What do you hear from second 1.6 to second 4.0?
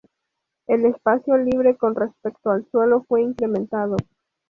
con respecto al suelo fue incrementado.